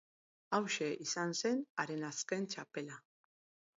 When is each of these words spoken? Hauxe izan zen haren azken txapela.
Hauxe 0.57 0.87
izan 1.03 1.35
zen 1.41 1.61
haren 1.83 2.07
azken 2.09 2.49
txapela. 2.55 2.99